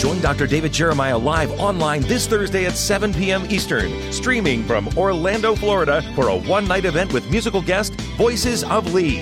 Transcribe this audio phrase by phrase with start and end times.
[0.00, 0.46] Join Dr.
[0.46, 3.44] David Jeremiah live online this Thursday at 7 p.m.
[3.50, 8.94] Eastern, streaming from Orlando, Florida, for a one night event with musical guest Voices of
[8.94, 9.18] Lee.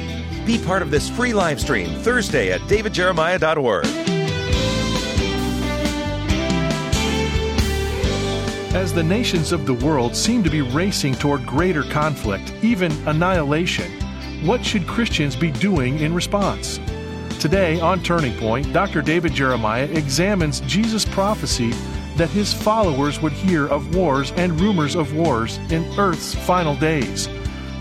[0.46, 3.87] Be part of this free live stream Thursday at davidjeremiah.org.
[8.76, 13.90] As the nations of the world seem to be racing toward greater conflict, even annihilation,
[14.47, 16.79] what should Christians be doing in response?
[17.39, 19.01] Today on Turning Point, Dr.
[19.01, 21.70] David Jeremiah examines Jesus' prophecy
[22.16, 27.29] that his followers would hear of wars and rumors of wars in Earth's final days.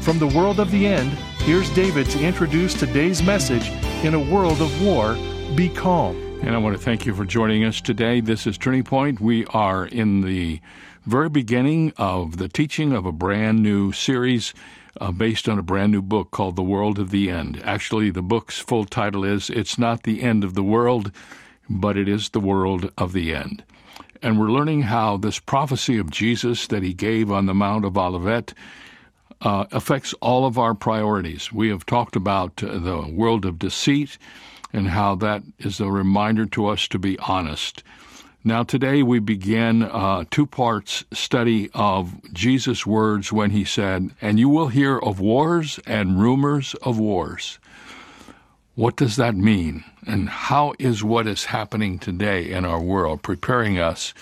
[0.02, 3.70] From the world of the end, here's David to introduce today's message
[4.06, 5.16] In a World of War,
[5.56, 6.16] Be Calm.
[6.44, 8.22] And I want to thank you for joining us today.
[8.22, 9.20] This is Turning Point.
[9.20, 10.62] We are in the
[11.08, 14.54] very beginning of the teaching of a brand new series
[15.00, 17.62] uh, based on a brand new book called The World of the End.
[17.64, 21.12] Actually, the book's full title is It's Not the End of the World,
[21.70, 23.64] but It is the World of the End.
[24.22, 27.98] And we're learning how this prophecy of Jesus that he gave on the Mount of
[27.98, 28.54] Olivet
[29.42, 31.52] uh, affects all of our priorities.
[31.52, 34.18] We have talked about uh, the world of deceit
[34.74, 37.84] and how that is a reminder to us to be honest.
[38.48, 44.40] Now, today we begin a two parts study of Jesus' words when he said, And
[44.40, 47.60] you will hear of wars and rumors of wars.
[48.76, 49.84] What does that mean?
[50.06, 54.14] And how is what is happening today in our world preparing us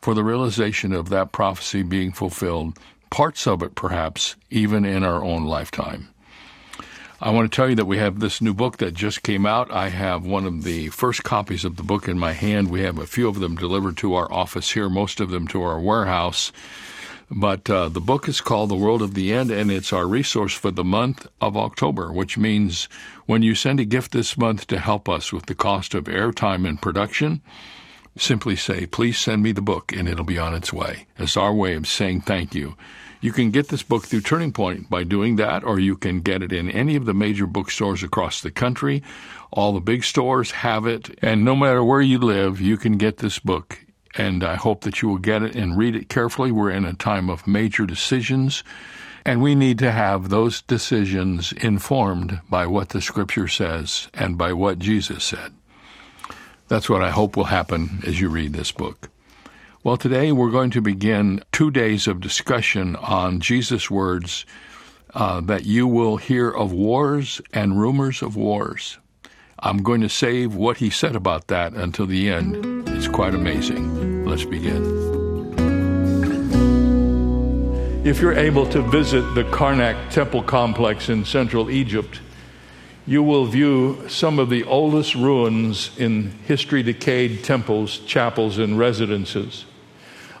[0.00, 2.78] for the realization of that prophecy being fulfilled,
[3.10, 6.11] parts of it perhaps even in our own lifetime?
[7.22, 9.70] I want to tell you that we have this new book that just came out.
[9.70, 12.68] I have one of the first copies of the book in my hand.
[12.68, 15.62] We have a few of them delivered to our office here, most of them to
[15.62, 16.50] our warehouse.
[17.30, 20.52] But uh, the book is called The World of the End, and it's our resource
[20.52, 22.88] for the month of October, which means
[23.26, 26.68] when you send a gift this month to help us with the cost of airtime
[26.68, 27.40] and production,
[28.18, 31.06] simply say, please send me the book, and it'll be on its way.
[31.18, 32.74] It's our way of saying thank you.
[33.22, 36.42] You can get this book through Turning Point by doing that, or you can get
[36.42, 39.00] it in any of the major bookstores across the country.
[39.52, 43.18] All the big stores have it, and no matter where you live, you can get
[43.18, 43.78] this book.
[44.16, 46.50] And I hope that you will get it and read it carefully.
[46.50, 48.64] We're in a time of major decisions,
[49.24, 54.52] and we need to have those decisions informed by what the Scripture says and by
[54.52, 55.52] what Jesus said.
[56.66, 59.11] That's what I hope will happen as you read this book.
[59.84, 64.46] Well, today we're going to begin two days of discussion on Jesus' words
[65.12, 68.98] uh, that you will hear of wars and rumors of wars.
[69.58, 72.88] I'm going to save what he said about that until the end.
[72.90, 74.24] It's quite amazing.
[74.24, 74.84] Let's begin.
[78.04, 82.20] If you're able to visit the Karnak temple complex in central Egypt,
[83.04, 89.64] you will view some of the oldest ruins in history decayed temples, chapels, and residences.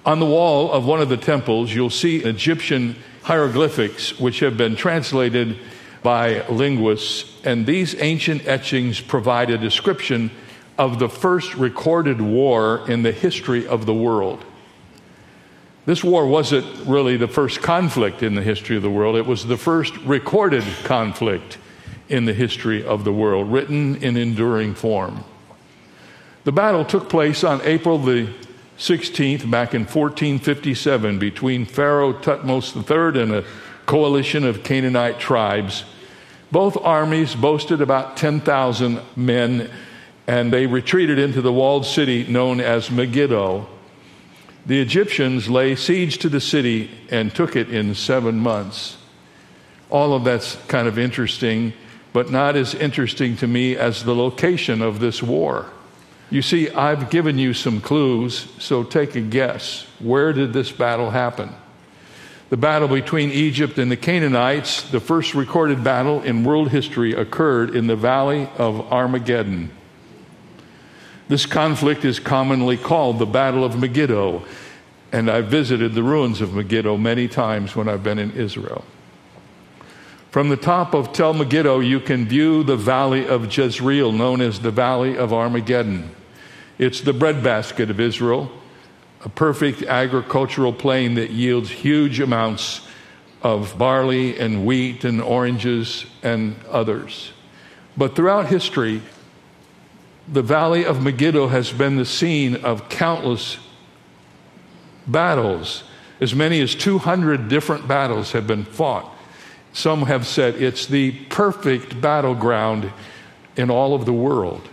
[0.04, 4.74] On the wall of one of the temples, you'll see Egyptian hieroglyphics, which have been
[4.74, 5.56] translated
[6.02, 10.32] by linguists, and these ancient etchings provide a description
[10.76, 14.44] of the first recorded war in the history of the world.
[15.86, 19.46] This war wasn't really the first conflict in the history of the world, it was
[19.46, 21.58] the first recorded conflict
[22.08, 25.22] in the history of the world, written in enduring form.
[26.42, 28.32] The battle took place on April the
[28.78, 33.44] 16th, back in 1457, between Pharaoh Thutmose III and a
[33.86, 35.84] coalition of Canaanite tribes.
[36.50, 39.70] Both armies boasted about 10,000 men,
[40.26, 43.66] and they retreated into the walled city known as Megiddo.
[44.66, 48.96] The Egyptians lay siege to the city and took it in seven months.
[49.90, 51.72] All of that's kind of interesting,
[52.12, 55.66] but not as interesting to me as the location of this war.
[56.32, 59.86] You see, I've given you some clues, so take a guess.
[59.98, 61.50] Where did this battle happen?
[62.48, 67.76] The battle between Egypt and the Canaanites, the first recorded battle in world history, occurred
[67.76, 69.72] in the valley of Armageddon.
[71.28, 74.42] This conflict is commonly called the Battle of Megiddo,
[75.12, 78.86] and I've visited the ruins of Megiddo many times when I've been in Israel.
[80.30, 84.60] From the top of Tel Megiddo, you can view the valley of Jezreel, known as
[84.60, 86.08] the Valley of Armageddon.
[86.82, 88.50] It's the breadbasket of Israel,
[89.24, 92.80] a perfect agricultural plain that yields huge amounts
[93.40, 97.30] of barley and wheat and oranges and others.
[97.96, 99.00] But throughout history,
[100.26, 103.58] the valley of Megiddo has been the scene of countless
[105.06, 105.84] battles.
[106.20, 109.08] As many as 200 different battles have been fought.
[109.72, 112.90] Some have said it's the perfect battleground
[113.56, 114.68] in all of the world.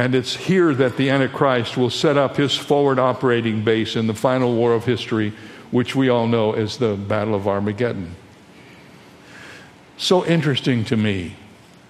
[0.00, 4.14] And it's here that the Antichrist will set up his forward operating base in the
[4.14, 5.34] final war of history,
[5.70, 8.16] which we all know as the Battle of Armageddon.
[9.98, 11.36] So interesting to me.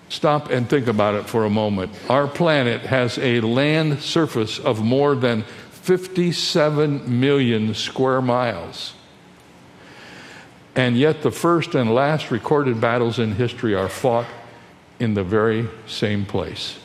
[0.09, 1.93] Stop and think about it for a moment.
[2.09, 8.95] Our planet has a land surface of more than 57 million square miles.
[10.75, 14.27] And yet, the first and last recorded battles in history are fought
[14.99, 16.80] in the very same place.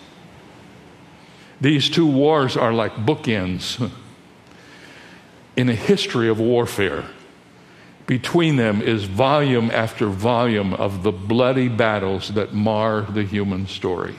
[1.62, 3.92] These two wars are like bookends
[5.56, 7.06] in a history of warfare.
[8.08, 14.16] Between them is volume after volume of the bloody battles that mar the human story.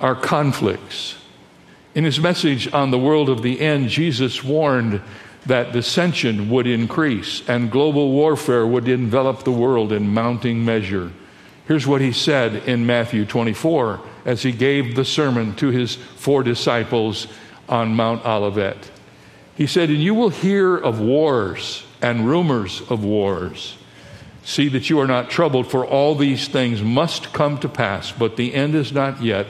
[0.00, 1.16] Our conflicts.
[1.94, 5.00] In his message on the world of the end, Jesus warned
[5.46, 11.12] that dissension would increase and global warfare would envelop the world in mounting measure.
[11.66, 16.42] Here's what he said in Matthew 24 as he gave the sermon to his four
[16.42, 17.26] disciples
[17.68, 18.90] on Mount Olivet.
[19.56, 23.76] He said, And you will hear of wars and rumors of wars.
[24.44, 28.36] See that you are not troubled, for all these things must come to pass, but
[28.36, 29.48] the end is not yet.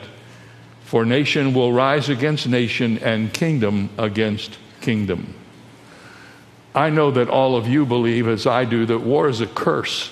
[0.84, 5.34] For nation will rise against nation, and kingdom against kingdom.
[6.74, 10.10] I know that all of you believe, as I do, that war is a curse.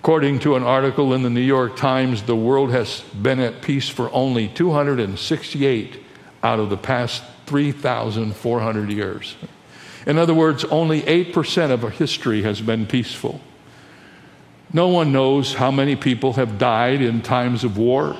[0.00, 3.88] According to an article in the New York Times, the world has been at peace
[3.88, 6.02] for only 268
[6.42, 9.36] out of the past 3,400 years.
[10.06, 13.40] In other words, only 8% of our history has been peaceful.
[14.72, 18.16] No one knows how many people have died in times of war.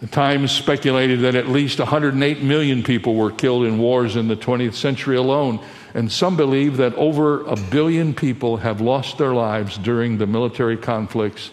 [0.00, 4.36] The Times speculated that at least 108 million people were killed in wars in the
[4.36, 5.60] 20th century alone,
[5.92, 10.76] and some believe that over a billion people have lost their lives during the military
[10.76, 11.50] conflicts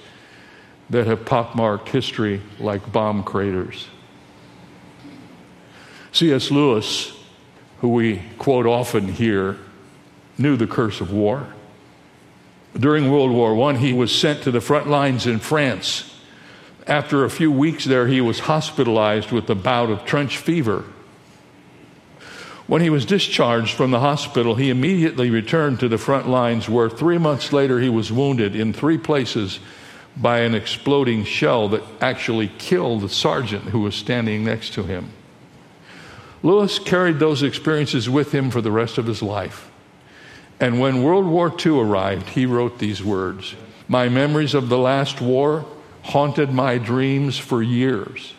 [0.90, 3.88] that have pockmarked history like bomb craters.
[6.14, 6.50] C.S.
[6.50, 7.18] Lewis
[7.80, 9.58] who we quote often here,
[10.38, 11.48] knew the curse of war.
[12.78, 16.17] During World War I, he was sent to the front lines in France.
[16.88, 20.86] After a few weeks there, he was hospitalized with a bout of trench fever.
[22.66, 26.90] When he was discharged from the hospital, he immediately returned to the front lines, where
[26.90, 29.60] three months later he was wounded in three places
[30.16, 35.12] by an exploding shell that actually killed the sergeant who was standing next to him.
[36.44, 39.70] Lewis carried those experiences with him for the rest of his life.
[40.60, 43.56] And when World War II arrived, he wrote these words
[43.88, 45.66] My memories of the last war
[46.08, 48.34] haunted my dreams for years.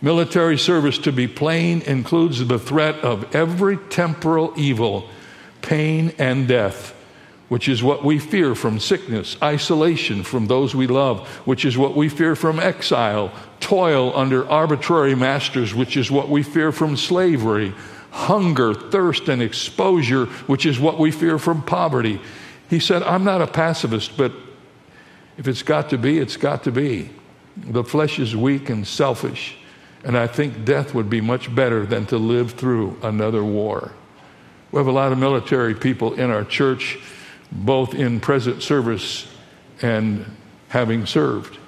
[0.00, 5.08] Military service, to be plain, includes the threat of every temporal evil,
[5.60, 6.94] pain, and death
[7.52, 11.94] which is what we fear from sickness, isolation from those we love, which is what
[11.94, 17.74] we fear from exile, toil under arbitrary masters, which is what we fear from slavery,
[18.10, 22.18] hunger, thirst, and exposure, which is what we fear from poverty.
[22.70, 24.32] He said, I'm not a pacifist, but
[25.38, 27.10] if it's got to be, it's got to be.
[27.56, 29.56] The flesh is weak and selfish,
[30.04, 33.92] and I think death would be much better than to live through another war.
[34.70, 36.98] We have a lot of military people in our church
[37.52, 39.28] both in present service
[39.82, 40.24] and
[40.68, 41.58] having served.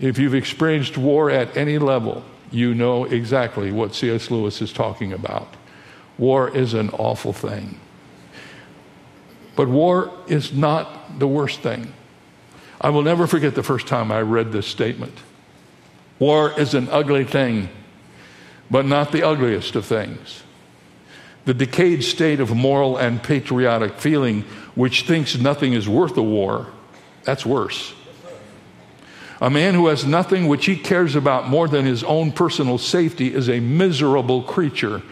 [0.00, 4.30] If you've experienced war at any level, you know exactly what C.S.
[4.30, 5.54] Lewis is talking about.
[6.16, 7.78] War is an awful thing.
[9.56, 11.92] But war is not the worst thing.
[12.80, 15.14] I will never forget the first time I read this statement.
[16.18, 17.68] War is an ugly thing,
[18.70, 20.42] but not the ugliest of things.
[21.44, 24.42] The decayed state of moral and patriotic feeling
[24.74, 26.66] which thinks nothing is worth a war,
[27.24, 27.94] that's worse.
[29.40, 33.32] A man who has nothing which he cares about more than his own personal safety
[33.32, 35.02] is a miserable creature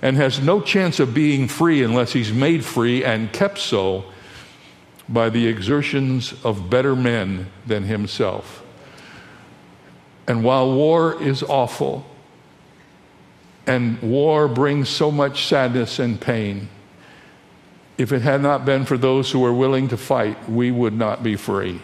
[0.00, 4.04] and has no chance of being free unless he's made free and kept so
[5.12, 8.64] by the exertions of better men than himself.
[10.26, 12.06] And while war is awful,
[13.66, 16.68] and war brings so much sadness and pain,
[17.98, 21.22] if it had not been for those who were willing to fight, we would not
[21.22, 21.80] be free.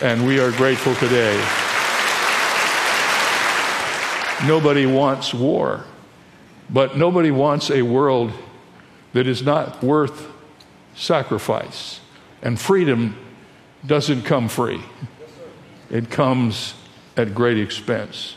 [0.00, 1.36] And we are grateful today.
[4.46, 5.84] Nobody wants war,
[6.70, 8.32] but nobody wants a world
[9.12, 10.28] that is not worth
[10.94, 12.00] sacrifice.
[12.42, 13.16] And freedom
[13.86, 14.82] doesn't come free,
[15.90, 16.74] it comes
[17.16, 18.36] at great expense.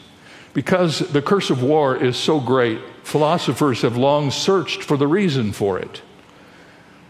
[0.53, 5.51] Because the curse of war is so great, philosophers have long searched for the reason
[5.51, 6.01] for it.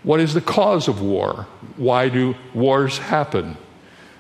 [0.02, 1.48] What is the cause of war?
[1.78, 3.58] Why do wars happen?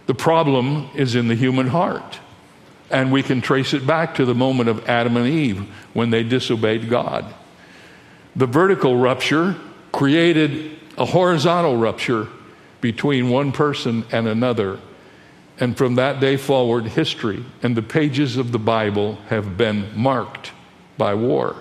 [0.05, 2.19] The problem is in the human heart.
[2.91, 6.21] And we can trace it back to the moment of Adam and Eve when they
[6.21, 7.33] disobeyed God.
[8.35, 9.55] The vertical rupture
[9.91, 12.27] created a horizontal rupture
[12.81, 14.79] between one person and another.
[15.59, 20.51] And from that day forward, history and the pages of the Bible have been marked
[20.97, 21.55] by war.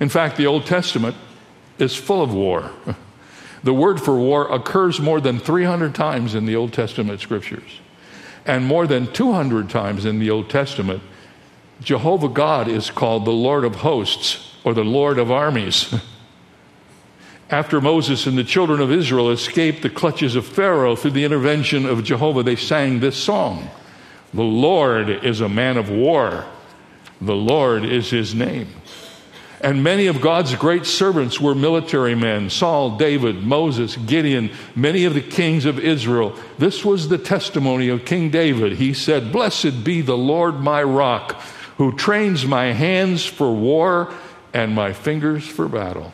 [0.00, 1.16] In fact, the Old Testament
[1.78, 2.70] is full of war.
[3.64, 7.80] The word for war occurs more than 300 times in the Old Testament scriptures.
[8.44, 11.02] And more than 200 times in the Old Testament,
[11.80, 15.94] Jehovah God is called the Lord of hosts or the Lord of armies.
[17.54, 21.86] After Moses and the children of Israel escaped the clutches of Pharaoh through the intervention
[21.86, 23.70] of Jehovah, they sang this song
[24.32, 26.46] The Lord is a man of war,
[27.20, 28.66] the Lord is his name.
[29.60, 35.14] And many of God's great servants were military men Saul, David, Moses, Gideon, many of
[35.14, 36.36] the kings of Israel.
[36.58, 38.78] This was the testimony of King David.
[38.78, 41.40] He said, Blessed be the Lord my rock,
[41.78, 44.12] who trains my hands for war
[44.52, 46.12] and my fingers for battle.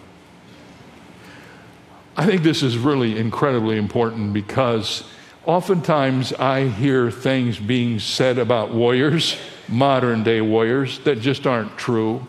[2.16, 5.04] I think this is really incredibly important because
[5.46, 9.36] oftentimes I hear things being said about warriors,
[9.68, 12.26] modern day warriors, that just aren't true.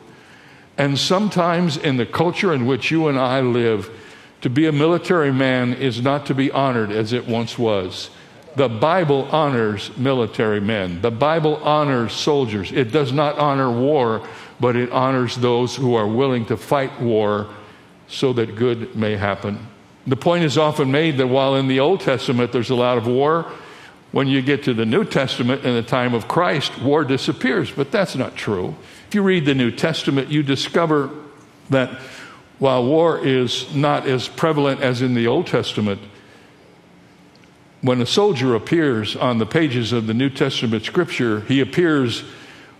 [0.77, 3.89] And sometimes in the culture in which you and I live,
[4.41, 8.09] to be a military man is not to be honored as it once was.
[8.55, 11.01] The Bible honors military men.
[11.01, 12.71] The Bible honors soldiers.
[12.71, 14.27] It does not honor war,
[14.59, 17.47] but it honors those who are willing to fight war
[18.11, 19.67] so that good may happen.
[20.05, 23.07] The point is often made that while in the Old Testament there's a lot of
[23.07, 23.51] war,
[24.11, 27.71] when you get to the New Testament in the time of Christ, war disappears.
[27.71, 28.75] But that's not true.
[29.07, 31.09] If you read the New Testament, you discover
[31.69, 31.89] that
[32.59, 36.01] while war is not as prevalent as in the Old Testament,
[37.81, 42.23] when a soldier appears on the pages of the New Testament scripture, he appears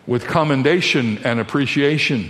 [0.05, 2.29] with commendation and appreciation.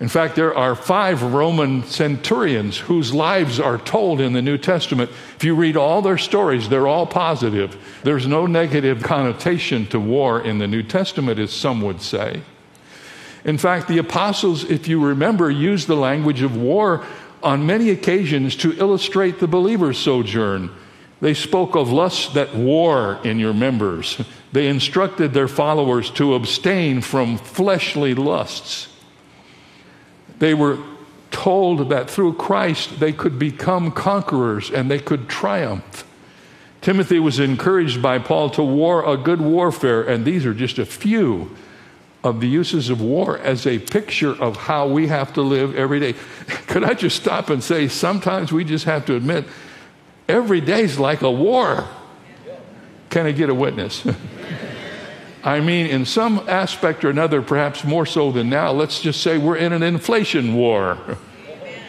[0.00, 5.10] In fact, there are five Roman centurions whose lives are told in the New Testament.
[5.36, 7.76] If you read all their stories, they're all positive.
[8.02, 12.40] There's no negative connotation to war in the New Testament, as some would say.
[13.44, 17.04] In fact, the apostles, if you remember, used the language of war
[17.42, 20.70] on many occasions to illustrate the believer's sojourn.
[21.20, 24.18] They spoke of lusts that war in your members.
[24.52, 28.88] They instructed their followers to abstain from fleshly lusts.
[30.40, 30.78] They were
[31.30, 36.04] told that through Christ they could become conquerors and they could triumph.
[36.80, 40.86] Timothy was encouraged by Paul to war a good warfare, and these are just a
[40.86, 41.54] few
[42.24, 46.00] of the uses of war as a picture of how we have to live every
[46.00, 46.12] day.
[46.66, 49.44] Could I just stop and say, sometimes we just have to admit
[50.26, 51.86] every day is like a war.
[53.10, 54.06] Can I get a witness?
[55.42, 59.38] I mean, in some aspect or another, perhaps more so than now, let's just say
[59.38, 60.98] we're in an inflation war.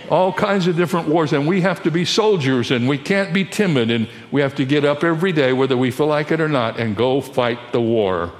[0.10, 3.46] All kinds of different wars, and we have to be soldiers, and we can't be
[3.46, 6.50] timid, and we have to get up every day, whether we feel like it or
[6.50, 8.32] not, and go fight the war.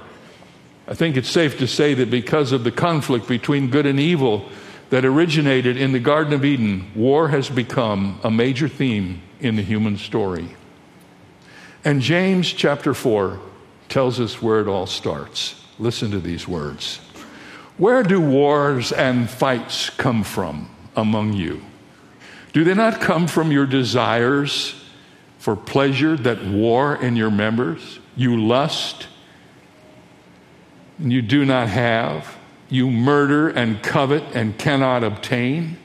[0.86, 4.48] I think it's safe to say that because of the conflict between good and evil
[4.90, 9.62] that originated in the Garden of Eden, war has become a major theme in the
[9.62, 10.54] human story.
[11.84, 13.40] And James chapter 4
[13.92, 15.54] tells us where it all starts.
[15.78, 16.98] Listen to these words
[17.76, 21.62] Where do wars and fights come from among you?
[22.54, 24.74] Do they not come from your desires
[25.38, 28.00] for pleasure that war in your members?
[28.16, 29.08] You lust
[30.98, 32.38] and you do not have.
[32.70, 35.76] You murder and covet and cannot obtain.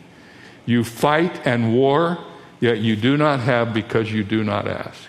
[0.65, 2.23] You fight and war,
[2.61, 5.01] yet you do not have because you do not ask.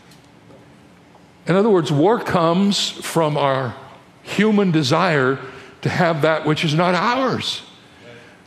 [1.49, 3.75] In other words, war comes from our
[4.23, 5.39] human desire
[5.81, 7.63] to have that which is not ours.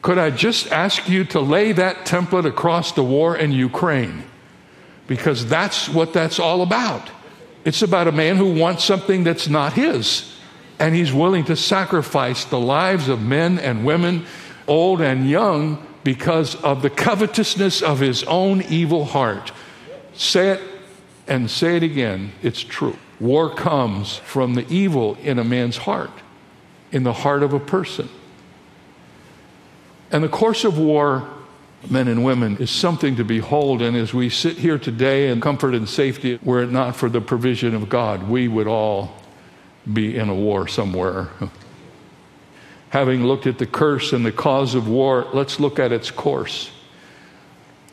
[0.01, 4.24] Could I just ask you to lay that template across the war in Ukraine?
[5.08, 7.10] Because that's what that's all about.
[7.65, 10.31] It's about a man who wants something that's not his
[10.81, 14.25] and he's willing to sacrifice the lives of men and women,
[14.67, 19.51] old and young, because of the covetousness of his own evil heart.
[20.13, 20.71] Say it
[21.31, 22.33] and say it again.
[22.43, 22.97] It's true.
[23.21, 26.11] War comes from the evil in a man's heart,
[26.91, 28.09] in the heart of a person.
[30.11, 31.25] And the course of war,
[31.89, 33.81] men and women, is something to behold.
[33.81, 37.21] And as we sit here today in comfort and safety, were it not for the
[37.21, 39.15] provision of God, we would all
[39.91, 41.29] be in a war somewhere.
[42.89, 46.71] Having looked at the curse and the cause of war, let's look at its course.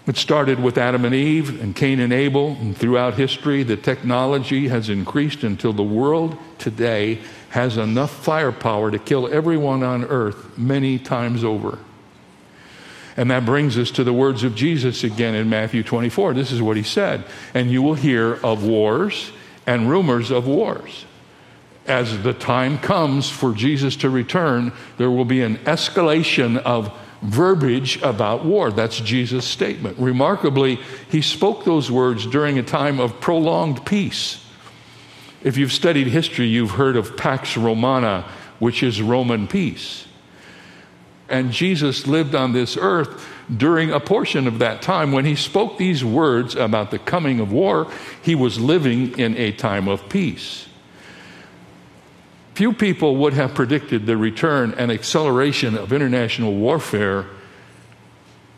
[0.08, 4.68] It started with Adam and Eve and Cain and Abel, and throughout history, the technology
[4.68, 10.98] has increased until the world today has enough firepower to kill everyone on earth many
[10.98, 11.78] times over.
[13.18, 16.32] And that brings us to the words of Jesus again in Matthew 24.
[16.32, 19.30] This is what he said And you will hear of wars
[19.66, 21.04] and rumors of wars.
[21.86, 28.00] As the time comes for Jesus to return, there will be an escalation of verbiage
[28.02, 28.70] about war.
[28.70, 29.98] That's Jesus' statement.
[29.98, 30.78] Remarkably,
[31.10, 34.44] he spoke those words during a time of prolonged peace.
[35.42, 40.06] If you've studied history, you've heard of Pax Romana, which is Roman peace.
[41.28, 45.12] And Jesus lived on this earth during a portion of that time.
[45.12, 47.90] When he spoke these words about the coming of war,
[48.22, 50.67] he was living in a time of peace.
[52.58, 57.24] Few people would have predicted the return and acceleration of international warfare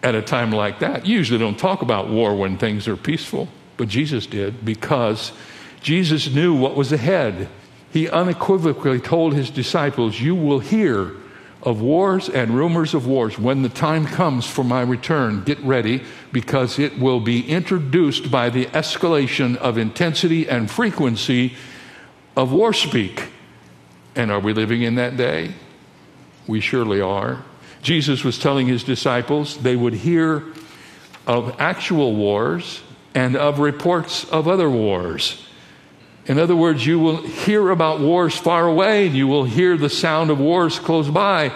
[0.03, 1.05] at a time like that.
[1.05, 5.33] You usually don't talk about war when things are peaceful, but Jesus did because
[5.83, 7.51] Jesus knew what was ahead.
[7.93, 11.11] He unequivocally told his disciples, You will hear
[11.63, 13.39] of wars and rumors of wars.
[13.39, 16.03] When the time comes for my return, get ready
[16.33, 21.53] because it will be introduced by the escalation of intensity and frequency
[22.35, 23.29] of war speak.
[24.15, 25.55] And are we living in that day?
[26.47, 27.43] We surely are.
[27.83, 30.45] Jesus was telling his disciples they would hear
[31.27, 32.83] of actual wars
[33.15, 35.47] and of reports of other wars.
[36.27, 39.89] In other words, you will hear about wars far away, and you will hear the
[39.89, 41.53] sound of wars close by,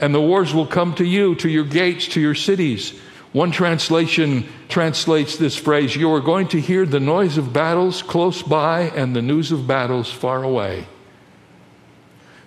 [0.00, 2.98] and the wars will come to you, to your gates, to your cities.
[3.32, 8.42] One translation translates this phrase You are going to hear the noise of battles close
[8.42, 10.86] by and the news of battles far away.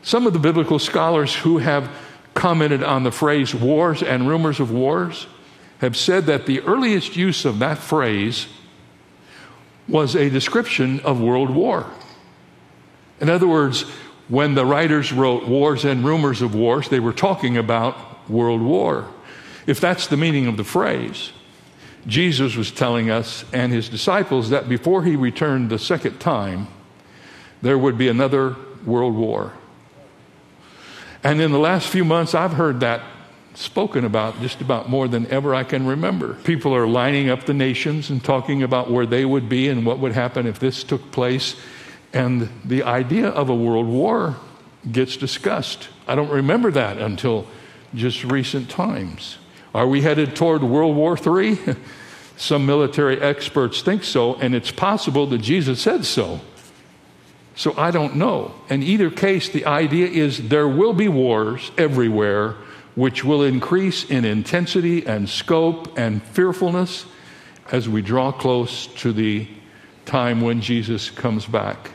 [0.02, 1.90] Some of the biblical scholars who have
[2.34, 5.28] commented on the phrase wars and rumors of wars
[5.80, 8.48] have said that the earliest use of that phrase
[9.88, 11.86] was a description of world war.
[13.20, 13.82] In other words,
[14.30, 19.08] when the writers wrote wars and rumors of wars, they were talking about world war.
[19.68, 21.32] If that's the meaning of the phrase,
[22.08, 26.68] Jesus was telling us and his disciples that before he returned the second time,
[27.62, 29.54] there would be another world war.
[31.24, 33.02] And in the last few months, I've heard that
[33.54, 36.36] spoken about just about more than ever I can remember.
[36.44, 40.00] People are lining up the nations and talking about where they would be and what
[40.00, 41.56] would happen if this took place.
[42.14, 44.38] And the idea of a world war
[44.90, 45.90] gets discussed.
[46.08, 47.46] I don't remember that until
[47.94, 49.38] just recent times.
[49.76, 51.58] Are we headed toward World War III?
[52.38, 56.42] Some military experts think so, and it's possible that Jesus said so.
[57.56, 58.54] So I don't know.
[58.70, 62.56] In either case, the idea is there will be wars everywhere,
[62.96, 67.06] which will increase in intensity and scope and fearfulness
[67.72, 69.48] as we draw close to the
[70.06, 71.92] time when Jesus comes back.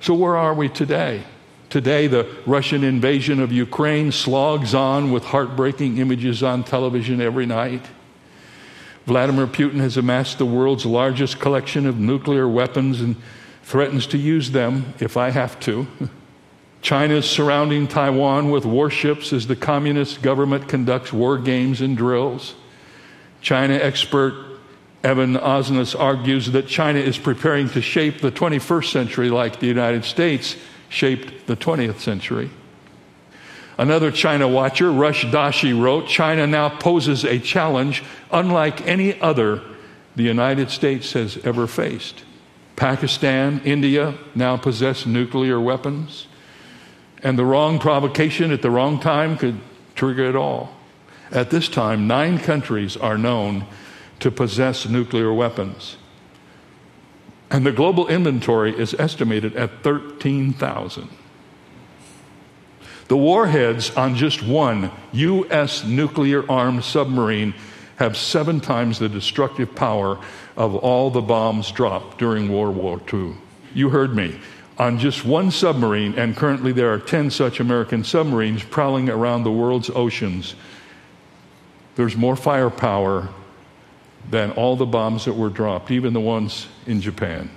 [0.00, 1.22] So, where are we today?
[1.70, 7.84] Today, the Russian invasion of Ukraine slogs on with heartbreaking images on television every night.
[9.06, 13.16] Vladimir Putin has amassed the world's largest collection of nuclear weapons and
[13.64, 15.86] threatens to use them if I have to.
[16.82, 22.54] China is surrounding Taiwan with warships as the communist government conducts war games and drills.
[23.40, 24.34] China expert
[25.02, 30.04] Evan Osnos argues that China is preparing to shape the 21st century like the United
[30.04, 30.56] States
[30.90, 32.50] shaped the 20th century.
[33.76, 39.62] Another China watcher, Rush Doshi, wrote China now poses a challenge unlike any other
[40.16, 42.24] the United States has ever faced.
[42.76, 46.26] Pakistan, India now possess nuclear weapons.
[47.22, 49.60] And the wrong provocation at the wrong time could
[49.94, 50.74] trigger it all.
[51.30, 53.66] At this time, nine countries are known
[54.20, 55.96] to possess nuclear weapons.
[57.50, 61.08] And the global inventory is estimated at 13,000.
[63.08, 65.84] The warheads on just one U.S.
[65.84, 67.54] nuclear armed submarine
[67.96, 70.18] have seven times the destructive power
[70.56, 73.34] of all the bombs dropped during World War II.
[73.74, 74.38] You heard me.
[74.76, 79.52] On just one submarine, and currently there are 10 such American submarines prowling around the
[79.52, 80.54] world's oceans,
[81.94, 83.28] there's more firepower
[84.28, 87.50] than all the bombs that were dropped, even the ones in Japan.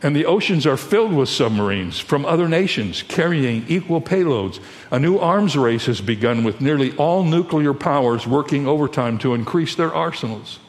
[0.00, 4.60] And the oceans are filled with submarines from other nations carrying equal payloads.
[4.92, 9.74] A new arms race has begun with nearly all nuclear powers working overtime to increase
[9.74, 10.60] their arsenals.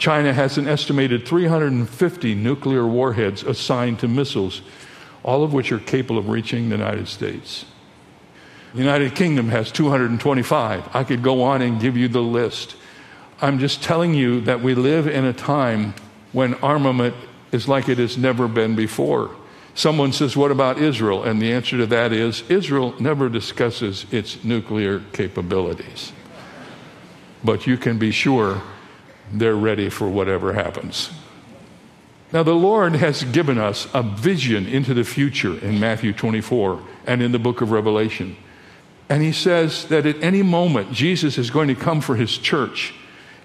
[0.00, 4.62] China has an estimated 350 nuclear warheads assigned to missiles,
[5.22, 7.66] all of which are capable of reaching the United States.
[8.72, 10.96] The United Kingdom has 225.
[10.96, 12.76] I could go on and give you the list.
[13.42, 15.92] I'm just telling you that we live in a time
[16.32, 17.14] when armament
[17.52, 19.36] is like it has never been before.
[19.74, 21.24] Someone says, What about Israel?
[21.24, 26.12] And the answer to that is Israel never discusses its nuclear capabilities.
[27.44, 28.62] But you can be sure
[29.32, 31.10] they're ready for whatever happens.
[32.32, 37.22] Now, the Lord has given us a vision into the future in Matthew 24 and
[37.22, 38.36] in the book of Revelation.
[39.08, 42.94] And he says that at any moment, Jesus is going to come for his church.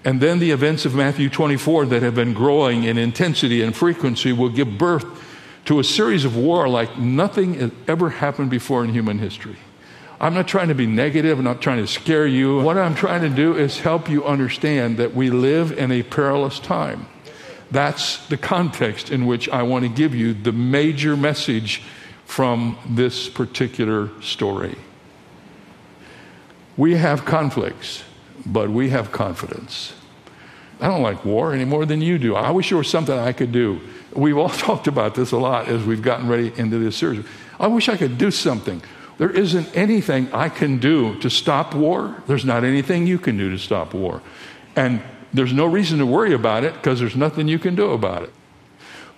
[0.04, 4.32] And then the events of Matthew 24 that have been growing in intensity and frequency
[4.32, 5.04] will give birth
[5.64, 9.56] to a series of war like nothing has ever happened before in human history.
[10.20, 12.60] I'm not trying to be negative, I'm not trying to scare you.
[12.60, 16.58] What I'm trying to do is help you understand that we live in a perilous
[16.58, 17.06] time.
[17.70, 21.82] That's the context in which I want to give you the major message
[22.24, 24.76] from this particular story.
[26.76, 28.02] We have conflicts,
[28.44, 29.94] but we have confidence.
[30.80, 32.36] I don't like war any more than you do.
[32.36, 33.80] I wish there was something I could do.
[34.14, 37.24] We've all talked about this a lot as we've gotten ready into this series.
[37.58, 38.82] I wish I could do something.
[39.18, 42.22] There isn't anything I can do to stop war.
[42.26, 44.20] There's not anything you can do to stop war.
[44.74, 45.02] And
[45.32, 48.32] there's no reason to worry about it because there's nothing you can do about it.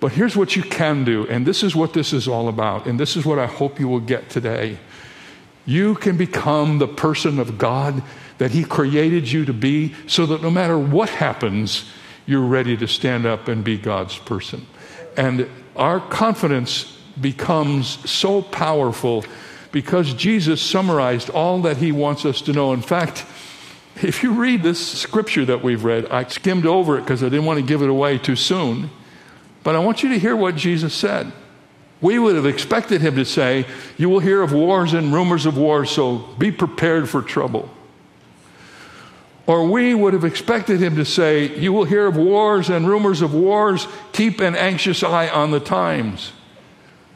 [0.01, 3.01] But here's what you can do, and this is what this is all about, and
[3.01, 4.79] this is what I hope you will get today.
[5.67, 8.03] You can become the person of God
[8.39, 11.91] that He created you to be so that no matter what happens,
[12.27, 14.67] you're ready to stand up and be God's person.
[15.17, 19.25] And our confidence becomes so powerful
[19.73, 22.73] because Jesus summarized all that He wants us to know.
[22.73, 23.25] In fact,
[24.03, 27.47] if you read this scripture that we've read, I skimmed over it because I didn't
[27.47, 28.91] want to give it away too soon.
[29.65, 31.33] But I want you to hear what Jesus said.
[32.01, 35.59] We would have expected him to say, You will hear of wars and rumors of
[35.59, 37.69] wars, so be prepared for trouble.
[39.47, 43.21] Or we would have expected him to say, You will hear of wars and rumors
[43.21, 46.33] of wars, keep an anxious eye on the times.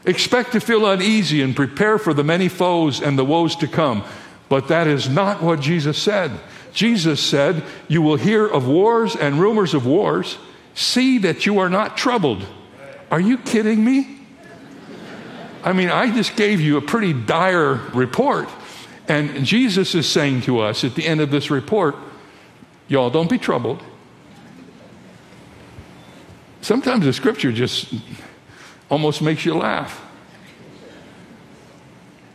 [0.05, 4.03] Expect to feel uneasy and prepare for the many foes and the woes to come.
[4.49, 6.31] But that is not what Jesus said.
[6.73, 10.37] Jesus said, You will hear of wars and rumors of wars.
[10.75, 12.45] See that you are not troubled.
[13.09, 14.19] Are you kidding me?
[15.63, 18.49] I mean, I just gave you a pretty dire report.
[19.07, 21.95] And Jesus is saying to us at the end of this report,
[22.89, 23.81] Y'all don't be troubled.
[26.61, 27.93] Sometimes the scripture just
[28.89, 30.01] almost makes you laugh.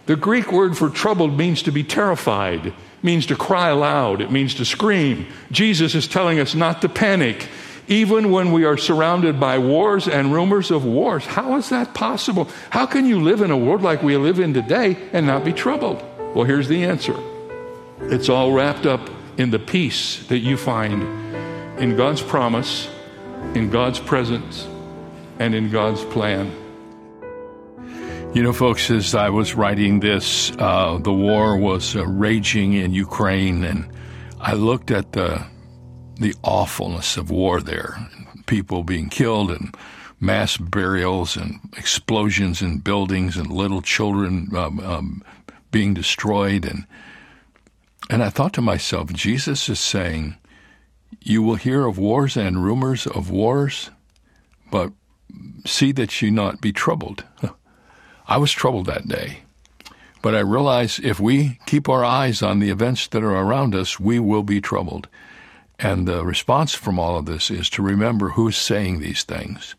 [0.06, 4.54] The Greek word for troubled means to be terrified means to cry aloud, it means
[4.54, 5.26] to scream.
[5.50, 7.48] Jesus is telling us not to panic,
[7.86, 11.24] even when we are surrounded by wars and rumors of wars.
[11.24, 12.48] How is that possible?
[12.70, 15.52] How can you live in a world like we live in today and not be
[15.52, 16.02] troubled?
[16.34, 17.16] Well, here's the answer
[18.00, 21.02] it's all wrapped up in the peace that you find
[21.80, 22.88] in God's promise,
[23.54, 24.68] in God's presence,
[25.38, 26.50] and in God's plan.
[28.34, 32.92] You know, folks, as I was writing this, uh, the war was uh, raging in
[32.92, 33.90] Ukraine, and
[34.38, 35.44] I looked at the
[36.20, 37.96] the awfulness of war there,
[38.46, 39.74] people being killed, and
[40.20, 45.24] mass burials, and explosions in buildings, and little children um, um,
[45.70, 46.86] being destroyed, and
[48.10, 50.36] and I thought to myself, Jesus is saying,
[51.22, 53.90] "You will hear of wars and rumors of wars,
[54.70, 54.92] but
[55.64, 57.24] see that you not be troubled."
[58.28, 59.38] I was troubled that day.
[60.20, 63.98] But I realize if we keep our eyes on the events that are around us,
[63.98, 65.08] we will be troubled.
[65.78, 69.76] And the response from all of this is to remember who's saying these things.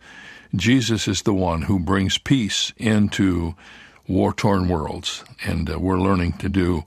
[0.56, 3.54] Jesus is the one who brings peace into
[4.08, 6.84] war torn worlds, and uh, we're learning to do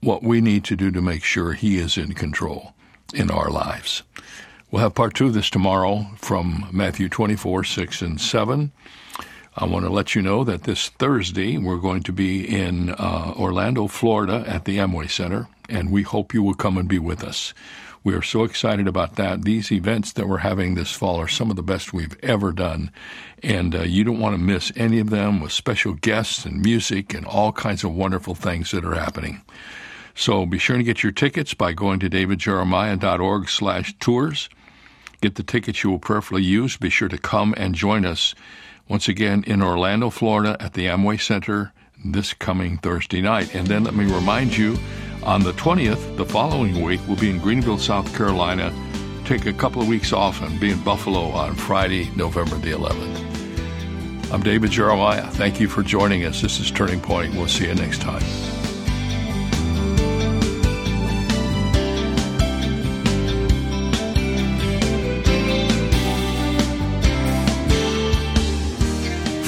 [0.00, 2.74] what we need to do to make sure He is in control
[3.14, 4.02] in our lives.
[4.70, 8.70] We'll have part two of this tomorrow from Matthew 24, 6 and 7.
[9.56, 13.32] I want to let you know that this Thursday we're going to be in uh,
[13.34, 17.24] Orlando, Florida at the Amway Center, and we hope you will come and be with
[17.24, 17.54] us.
[18.04, 19.46] We are so excited about that.
[19.46, 22.90] These events that we're having this fall are some of the best we've ever done,
[23.42, 27.14] and uh, you don't want to miss any of them with special guests and music
[27.14, 29.40] and all kinds of wonderful things that are happening.
[30.14, 34.50] So be sure to get your tickets by going to davidjeremiah.org slash tours.
[35.20, 36.76] Get the tickets you will prayerfully use.
[36.76, 38.34] Be sure to come and join us
[38.88, 41.72] once again in Orlando, Florida at the Amway Center
[42.04, 43.54] this coming Thursday night.
[43.54, 44.78] And then let me remind you
[45.22, 48.72] on the 20th, the following week, we'll be in Greenville, South Carolina.
[49.24, 54.32] Take a couple of weeks off and be in Buffalo on Friday, November the 11th.
[54.32, 55.26] I'm David Jeremiah.
[55.26, 56.40] Thank you for joining us.
[56.40, 57.34] This is Turning Point.
[57.34, 58.22] We'll see you next time.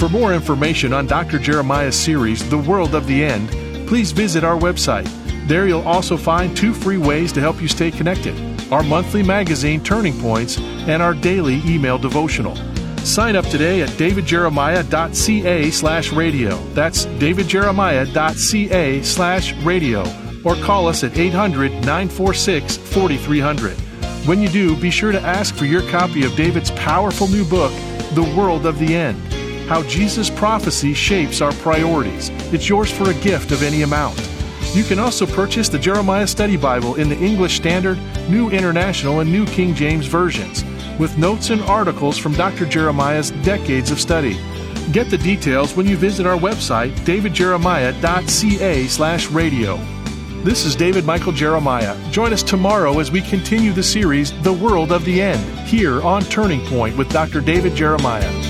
[0.00, 1.38] For more information on Dr.
[1.38, 3.50] Jeremiah's series, The World of the End,
[3.86, 5.06] please visit our website.
[5.46, 8.34] There you'll also find two free ways to help you stay connected
[8.72, 12.56] our monthly magazine, Turning Points, and our daily email devotional.
[13.04, 16.56] Sign up today at davidjeremiah.ca slash radio.
[16.72, 20.00] That's davidjeremiah.ca slash radio.
[20.46, 23.76] Or call us at 800 946 4300.
[24.26, 27.72] When you do, be sure to ask for your copy of David's powerful new book,
[28.14, 29.29] The World of the End
[29.70, 32.30] How Jesus' Prophecy Shapes Our Priorities.
[32.52, 34.18] It's yours for a gift of any amount.
[34.74, 37.96] You can also purchase the Jeremiah Study Bible in the English Standard,
[38.28, 40.64] New International, and New King James versions,
[40.98, 42.66] with notes and articles from Dr.
[42.66, 44.36] Jeremiah's decades of study.
[44.90, 49.80] Get the details when you visit our website, davidjeremiah.ca/radio.
[50.42, 51.96] This is David Michael Jeremiah.
[52.10, 56.22] Join us tomorrow as we continue the series, The World of the End, here on
[56.22, 57.40] Turning Point with Dr.
[57.40, 58.49] David Jeremiah.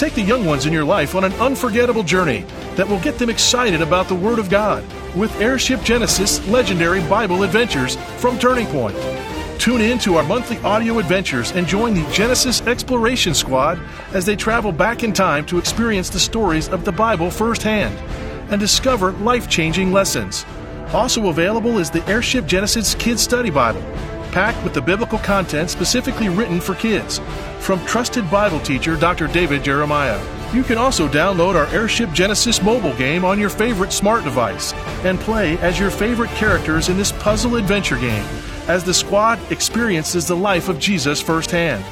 [0.00, 3.28] Take the young ones in your life on an unforgettable journey that will get them
[3.28, 4.82] excited about the Word of God
[5.14, 8.96] with Airship Genesis Legendary Bible Adventures from Turning Point.
[9.60, 13.78] Tune in to our monthly audio adventures and join the Genesis Exploration Squad
[14.14, 17.94] as they travel back in time to experience the stories of the Bible firsthand
[18.50, 20.46] and discover life changing lessons.
[20.94, 23.82] Also available is the Airship Genesis Kids Study Bible
[24.30, 27.20] packed with the biblical content specifically written for kids
[27.60, 29.26] from trusted Bible teacher Dr.
[29.26, 30.18] David Jeremiah.
[30.52, 34.72] You can also download our Airship Genesis mobile game on your favorite smart device
[35.04, 38.24] and play as your favorite characters in this puzzle adventure game
[38.66, 41.84] as the squad experiences the life of Jesus firsthand.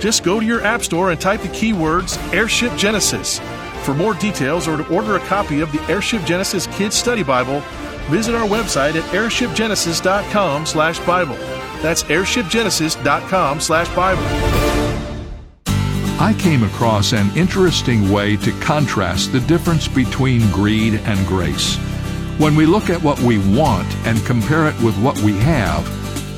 [0.00, 3.40] Just go to your App Store and type the keywords Airship Genesis.
[3.84, 7.60] For more details or to order a copy of the Airship Genesis Kids Study Bible,
[8.08, 11.53] visit our website at airshipgenesis.com/bible.
[11.84, 14.22] That's airshipgenesis.com slash Bible.
[16.18, 21.76] I came across an interesting way to contrast the difference between greed and grace.
[22.38, 25.84] When we look at what we want and compare it with what we have,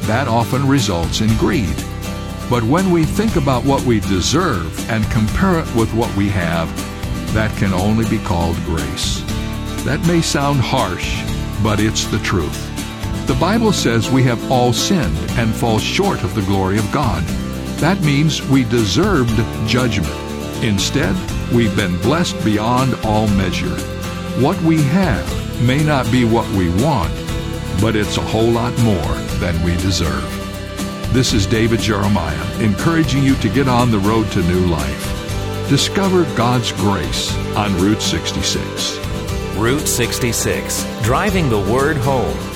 [0.08, 1.76] that often results in greed.
[2.50, 6.66] But when we think about what we deserve and compare it with what we have,
[7.34, 9.20] that can only be called grace.
[9.84, 11.22] That may sound harsh,
[11.62, 12.75] but it's the truth.
[13.26, 17.24] The Bible says we have all sinned and fall short of the glory of God.
[17.80, 19.36] That means we deserved
[19.68, 20.14] judgment.
[20.62, 21.16] Instead,
[21.52, 23.76] we've been blessed beyond all measure.
[24.40, 25.28] What we have
[25.60, 27.12] may not be what we want,
[27.80, 30.22] but it's a whole lot more than we deserve.
[31.12, 35.68] This is David Jeremiah encouraging you to get on the road to new life.
[35.68, 38.98] Discover God's grace on Route 66.
[39.56, 42.55] Route 66, driving the word home